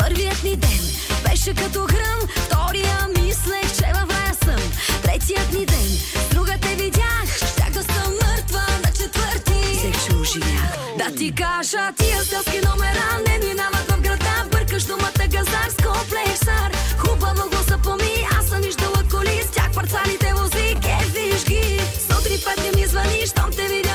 Първият 0.00 0.42
ни 0.44 0.56
ден 0.56 0.80
беше 1.28 1.54
като 1.54 1.86
гръм, 1.86 2.20
втория 2.36 3.08
мислех, 3.18 3.76
че 3.78 3.92
във 3.94 4.10
рая 4.10 4.34
съм. 4.44 4.72
Третият 5.02 5.52
ни 5.52 5.66
ден, 5.66 5.90
друга 6.30 6.54
те 6.62 6.74
видях, 6.74 7.26
щях 7.36 7.70
да 7.70 7.82
съм 7.82 8.12
мъртва 8.12 8.64
на 8.84 8.90
четвърти. 8.92 9.78
Се 9.80 9.92
че 10.04 10.16
оживях. 10.16 10.76
Да 10.98 11.16
ти 11.16 11.34
кажа, 11.34 11.92
тия 11.98 12.22
селски 12.24 12.60
номера 12.66 13.08
не 13.26 13.46
минават 13.46 13.90
в 13.90 14.00
града, 14.00 14.34
бъркаш 14.50 14.84
думата 14.84 15.26
газар 15.28 15.68
с 15.70 15.76
комплексар. 15.76 16.70
Хубаво 16.98 17.50
го 17.50 17.62
запомни, 17.68 18.26
аз 18.38 18.46
съм 18.46 18.60
виждала 18.60 19.02
коли, 19.10 19.42
с 19.42 19.50
тях 19.50 19.72
парцалите 19.74 20.32
вози, 20.34 20.76
е 21.00 21.04
виж 21.14 21.44
ги. 21.44 21.80
Сутри 22.10 22.38
пет 22.44 22.76
ми 22.76 22.86
звъни, 22.86 23.26
щом 23.26 23.50
те 23.56 23.68
видя 23.68 23.85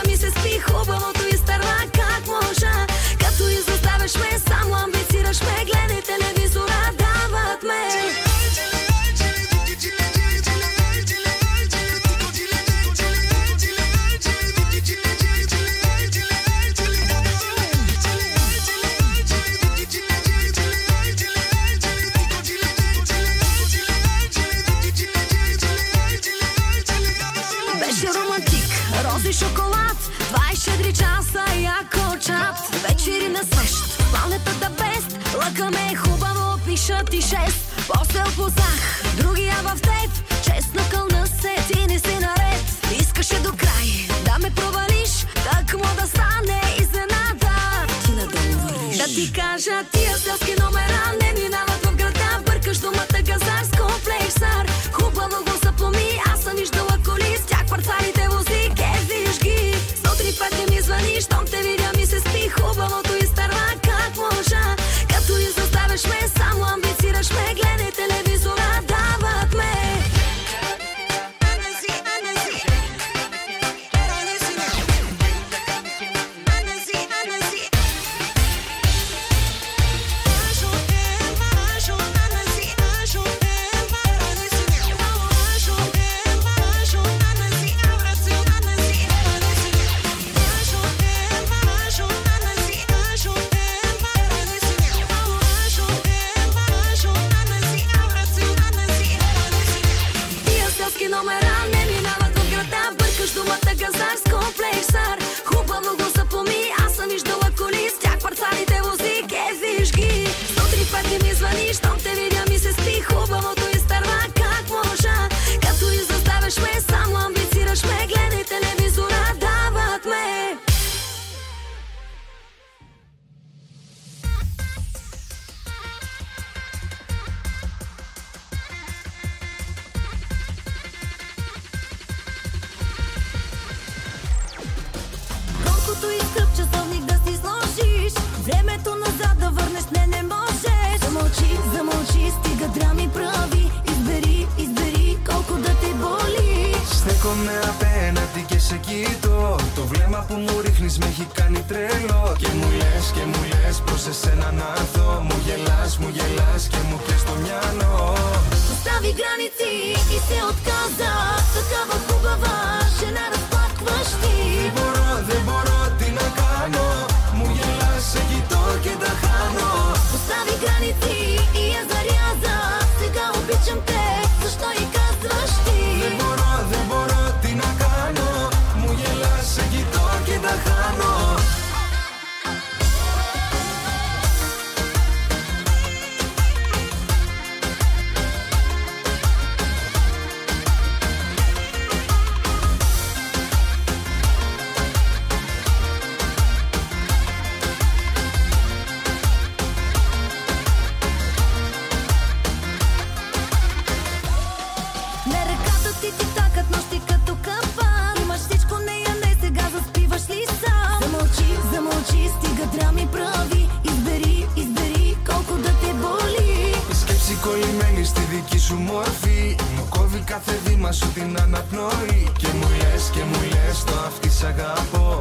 Και 221.31 222.47
μου 222.57 222.67
λες 222.79 223.03
και 223.13 223.23
μου 223.29 223.39
λες 223.51 223.83
το 223.83 223.93
αυτή 224.07 224.29
σ' 224.29 224.43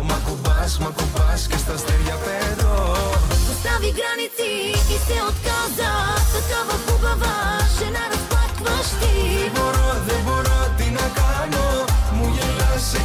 Μα 0.09 0.17
κουμπάς, 0.27 0.79
μα 0.79 0.91
κουμπάς 0.99 1.47
και 1.51 1.57
στα 1.63 1.73
αστέρια 1.73 2.17
πέτω 2.25 2.73
Постави 3.47 3.91
граници 3.99 4.51
и 4.95 4.97
се 5.07 5.19
отказа 5.31 5.93
Такава 6.35 6.77
хубава 6.85 7.37
жена 7.77 8.05
разплакваш 8.13 8.89
ти 9.01 9.13
Δεν 9.43 9.51
μπορώ, 9.55 9.89
δεν 10.09 10.21
μπορώ 10.27 10.59
τι 10.77 10.87
να 10.99 11.07
κάνω. 11.21 11.67
Μου 12.17 12.27
γελάς, 12.37 12.83
σε 12.91 13.01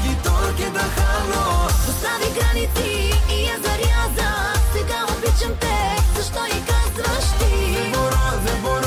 και 0.57 0.67
τα 0.75 0.85
χάνω. 0.95 1.45
Постави 1.85 2.29
граници 2.37 2.91
и 3.35 3.37
я 3.49 3.55
заряза 3.63 4.29
Сега 4.73 4.99
обичам 5.11 5.53
те, 5.63 5.77
защо 6.15 6.43
и 6.55 6.59
казваш 6.69 7.25
ти 7.37 7.51
Δεν 7.75 7.87
μπορώ, 7.93 8.25
δεν 8.45 8.57
μπορώ 8.63 8.84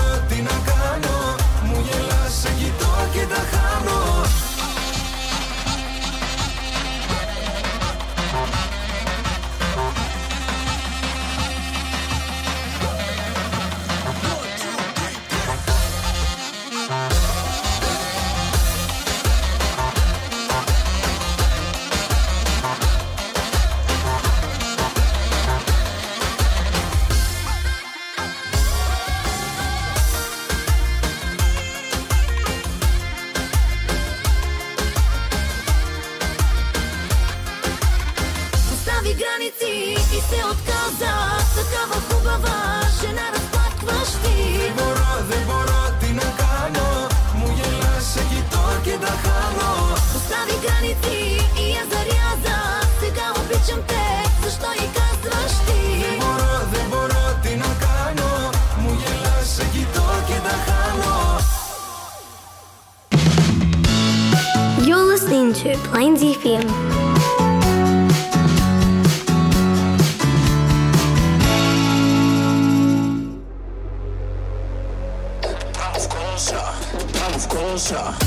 Я 77.29 78.19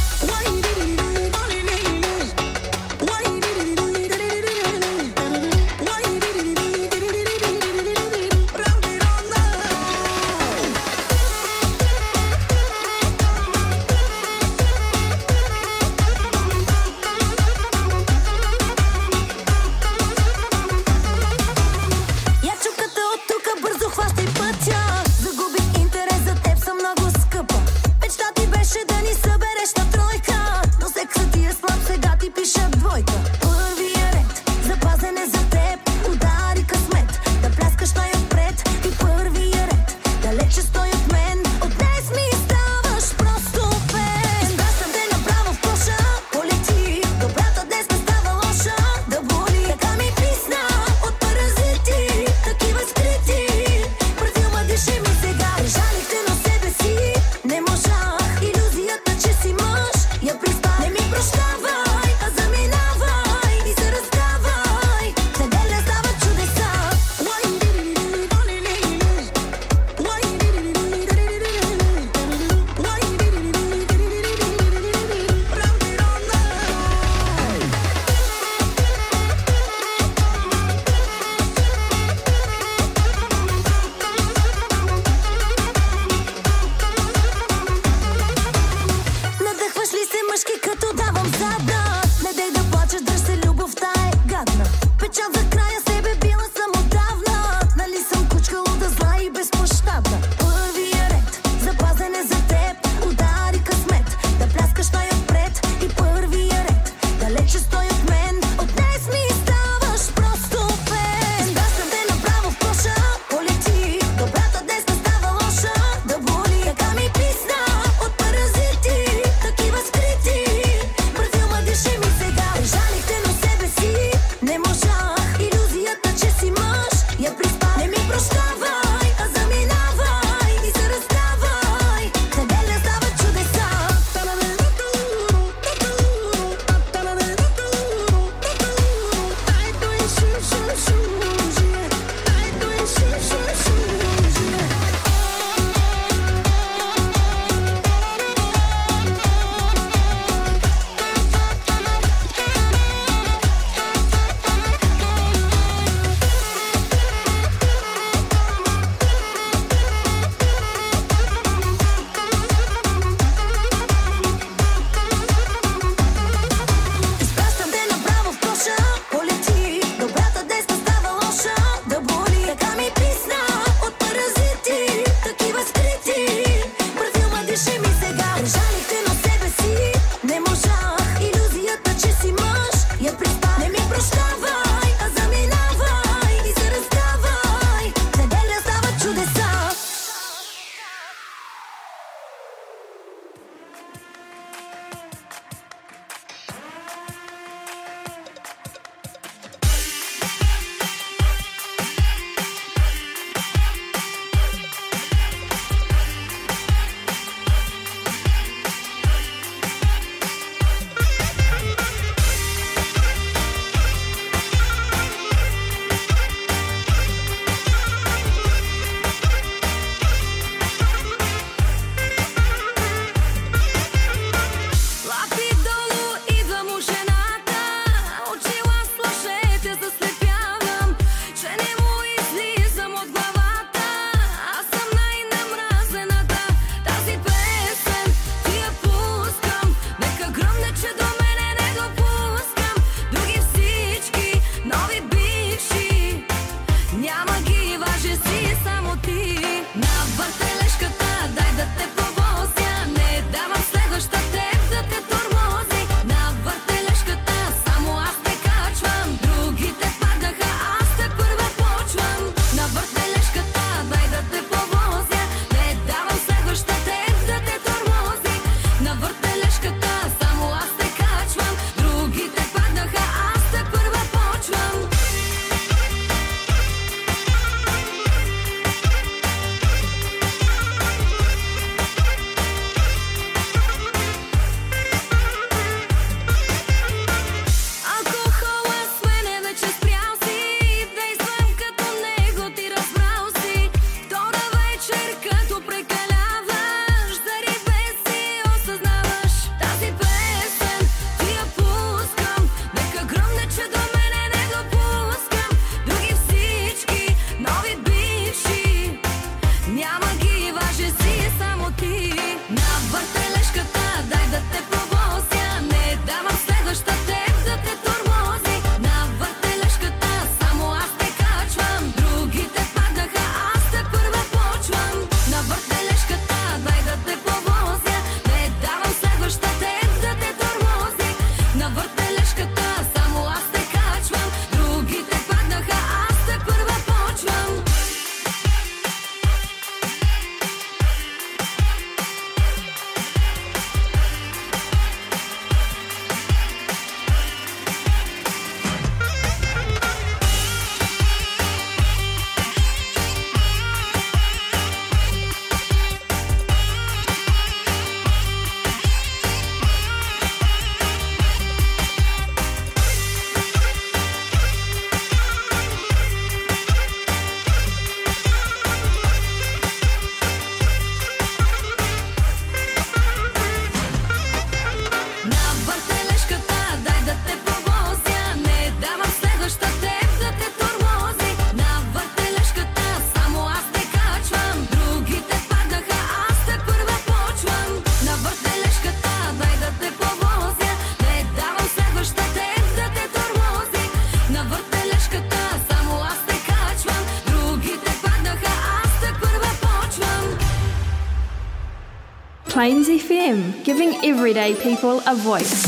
FM, 403.22 403.64
giving 403.64 403.94
everyday 404.04 404.56
people 404.56 405.00
a 405.06 405.14
voice. 405.16 405.68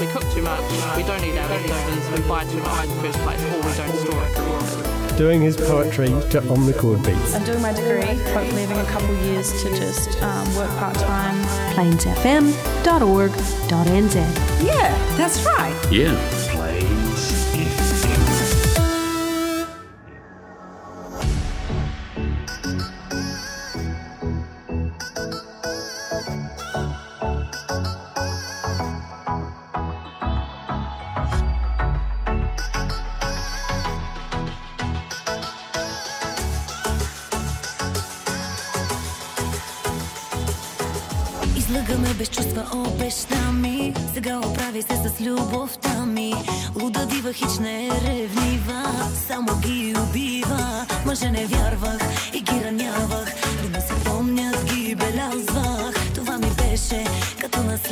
We 0.00 0.06
cook 0.06 0.22
too 0.32 0.40
much, 0.42 0.62
we 0.96 1.02
don't 1.02 1.22
eat 1.22 1.36
our 1.36 1.46
vegetables, 1.48 2.08
we 2.10 2.20
buy 2.26 2.44
too 2.44 2.62
much 2.62 2.84
in 2.84 2.90
the 2.90 2.96
first 3.02 3.18
place, 3.18 3.42
or 3.42 3.56
we 3.56 3.72
don't 3.76 3.94
store 3.94 4.24
it. 4.24 4.34
Doing 5.18 5.42
his 5.42 5.56
poetry 5.56 6.08
to 6.30 6.40
on 6.48 6.64
the 6.66 6.72
chord 6.72 7.02
beats. 7.02 7.34
I'm 7.34 7.44
doing 7.44 7.60
my 7.60 7.72
degree, 7.72 8.02
hopefully 8.32 8.62
having 8.62 8.78
a 8.78 8.84
couple 8.86 9.14
years 9.24 9.50
to 9.62 9.68
just 9.70 10.22
um, 10.22 10.54
work 10.54 10.70
part 10.78 10.94
time. 10.94 11.36
PlainsFM.org.nz. 11.74 14.14
Yeah, 14.64 14.96
that's 15.16 15.44
right. 15.44 15.74
Yeah. 15.92 16.14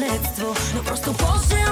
мистецтво, 0.06 0.54
ну 0.74 0.82
просто 0.82 1.12
после. 1.12 1.65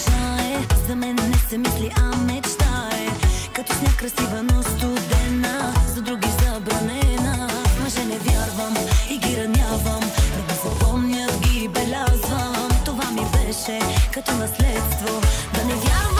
душа 0.00 0.40
За 0.88 0.96
мен 0.96 1.14
не 1.14 1.38
се 1.48 1.58
мисли, 1.58 1.90
а 1.96 2.16
мечта 2.16 2.90
е 2.92 3.08
Като 3.52 3.74
сняг 3.74 3.96
красива, 3.96 4.42
но 4.42 4.62
студена. 4.62 5.74
За 5.94 6.02
други 6.02 6.28
забранена. 6.28 7.48
В 7.48 7.82
мъже 7.82 8.04
не 8.04 8.18
вярвам 8.18 8.76
и 9.10 9.18
ги 9.18 9.36
ранявам. 9.36 10.00
Не 10.36 10.42
да 10.48 10.54
запомня, 10.64 11.26
ги 11.42 11.68
белязвам. 11.68 12.68
Това 12.84 13.10
ми 13.10 13.22
беше 13.32 13.78
като 14.14 14.32
наследство. 14.32 15.20
Да 15.54 15.64
не 15.64 15.74
вярвам 15.74 16.19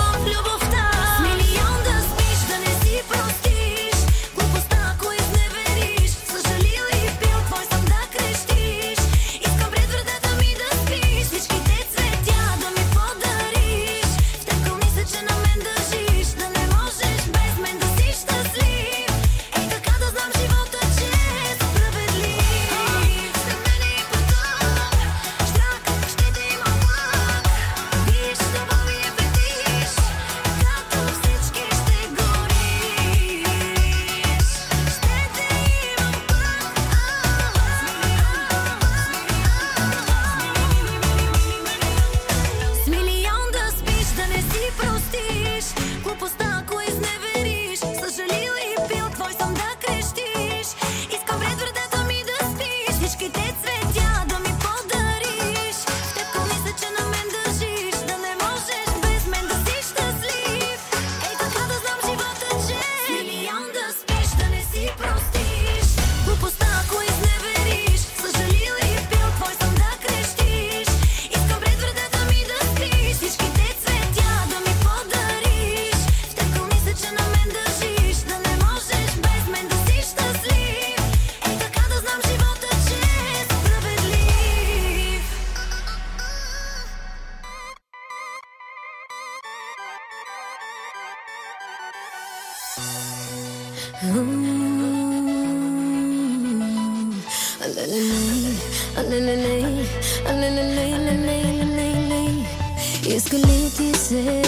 Иска 103.16 103.36
ли 103.36 103.70
ти 103.76 103.98
се 103.98 104.42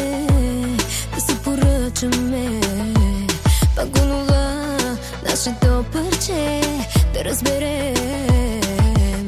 да 1.14 1.20
си 1.20 1.36
поръчаме 1.44 2.60
пак 3.76 3.96
онова 4.02 4.76
нашето 5.28 5.84
парче 5.92 6.60
да 7.14 7.24
разберем 7.24 9.26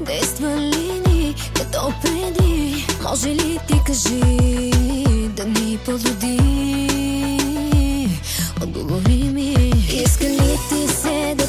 Действа 0.00 0.56
ли 0.56 1.02
ни 1.08 1.34
като 1.54 1.92
преди 2.02 2.86
Може 3.02 3.28
ли 3.28 3.58
ти 3.68 3.74
кажи 3.86 4.70
да 5.36 5.44
ни 5.44 5.78
подлоди 5.84 6.38
голубыми. 8.72 9.70
Искали 10.02 10.58
ты 10.68 10.88
седой. 10.88 11.41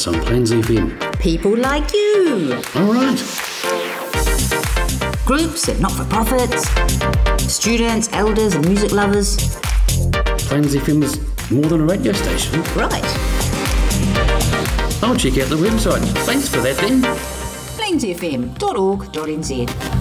Some 0.00 0.18
Plains 0.22 0.50
FM. 0.50 0.96
People 1.20 1.54
like 1.54 1.92
you. 1.92 2.54
All 2.74 2.90
right. 2.90 3.18
Groups 5.26 5.68
and 5.68 5.78
not 5.78 5.92
for 5.92 6.06
profits, 6.06 6.66
students, 7.52 8.08
elders, 8.12 8.54
and 8.54 8.66
music 8.66 8.92
lovers. 8.92 9.36
Plains 10.48 10.74
FM 10.74 11.02
is 11.02 11.20
more 11.50 11.64
than 11.64 11.82
a 11.82 11.84
radio 11.84 12.14
station. 12.14 12.62
Right. 12.74 13.04
I'll 15.02 15.16
check 15.16 15.36
out 15.36 15.50
the 15.50 15.56
website. 15.56 16.00
Thanks 16.24 16.48
for 16.48 16.62
that 16.62 16.78
then. 16.78 17.02
PlainsFM.org.nz. 17.76 19.99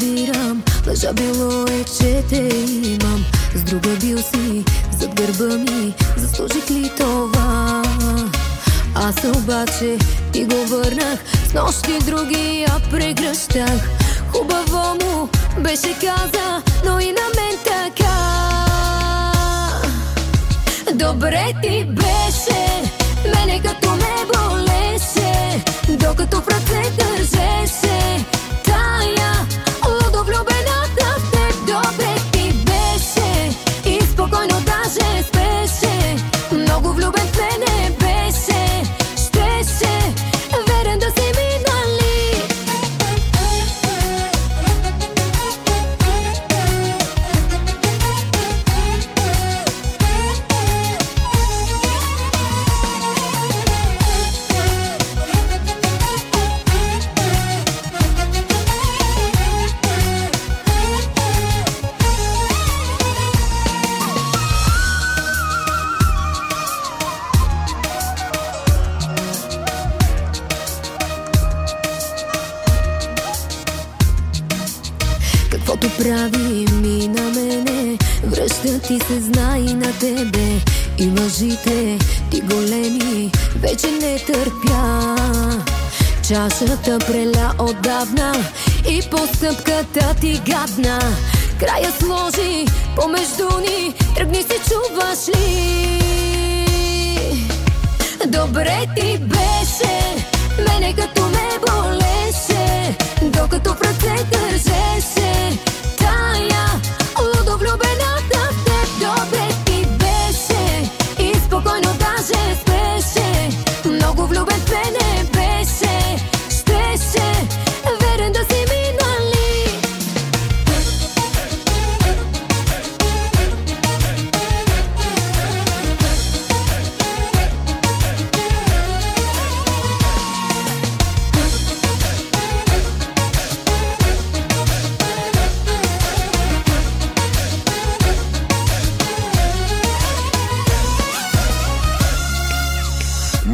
разбирам. 0.00 0.62
Лъжа 0.86 1.12
било 1.12 1.66
е, 1.66 1.84
че 1.84 2.22
те 2.28 2.48
имам. 2.84 3.24
С 3.54 3.62
друга 3.62 3.96
бил 4.00 4.18
си 4.18 4.64
зад 4.98 5.14
гърба 5.14 5.56
ми. 5.56 5.94
Заслужих 6.16 6.70
ли 6.70 6.90
това? 6.96 7.82
Аз 8.94 9.24
обаче 9.36 9.98
ти 10.32 10.44
го 10.44 10.66
върнах. 10.66 11.18
С 11.50 11.54
нощи 11.54 11.98
други 11.98 12.60
я 12.68 12.80
прегръщах 12.90 13.88
Хубаво 14.32 14.96
му 15.04 15.28
беше 15.58 15.94
каза 15.94 16.62
Но 16.84 17.00
и 17.00 17.06
на 17.06 17.26
мен 17.36 17.58
така. 17.64 18.16
Добре 20.94 21.52
ти 21.62 21.84
беше 21.84 22.90
Мене 23.24 23.62
като 23.62 23.90
ме 23.90 24.14
болеше 24.34 25.64
Докато 25.88 26.40
в 26.40 26.48
ръце 26.48 26.90
държеше 26.98 27.79
И 89.40 89.42
постъпката 89.42 90.14
ти 90.20 90.42
гадна. 90.46 90.98
Края 91.60 91.92
сложи 91.98 92.66
помежду 92.96 93.58
ни. 93.60 93.94
Тръгни 94.16 94.42
се 94.42 94.54
чуваш 94.70 95.28
ли? 95.28 96.00
Добре 98.26 98.86
ти 98.96 99.18
беше. 99.18 100.26
Мене 100.68 100.94
като 100.96 101.22
ме 101.22 101.48
болеше. 101.66 102.96
Докато 103.22 103.74
в 103.74 103.80
ръце 103.80 104.24
държеше 104.24 105.19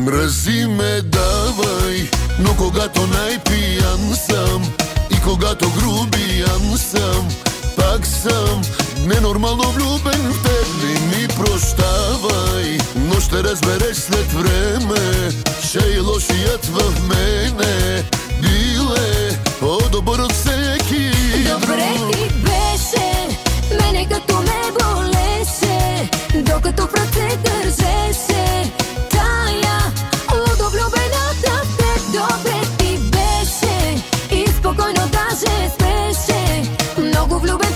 Мрази 0.07 0.67
ме 0.67 1.01
давай, 1.03 2.11
но 2.39 2.57
когато 2.57 3.07
най-пиян 3.07 4.15
съм 4.15 4.73
И 5.11 5.21
когато 5.25 5.71
грубиян 5.71 6.79
съм, 6.79 7.29
пак 7.77 8.07
съм 8.07 8.63
Ненормално 9.07 9.63
влюбен 9.63 10.33
в 10.33 10.43
теб. 10.43 10.67
Ли 10.83 11.01
ми 11.01 11.29
прощавай 11.29 12.79
Но 12.97 13.21
ще 13.21 13.45
разбереш 13.45 13.97
след 13.97 14.33
време, 14.33 15.31
че 15.71 15.79
и 15.97 16.01
лошият 16.01 16.67
в 16.67 17.09
мене 17.09 18.03
Бил 18.41 18.95
е 18.97 19.39
по-добър 19.61 20.19
от 20.19 20.33
всеки 20.33 21.11
Добре 21.51 21.95
ти 22.13 22.29
беше, 22.35 23.29
мене 23.83 24.09
като 24.09 24.37
ме 24.37 24.73
болеше 24.81 26.11
влюбен 26.35 26.87
в 26.87 28.26
даже 35.41 35.69
спеше. 35.69 36.65
Много 36.97 37.35
влюбен 37.39 37.76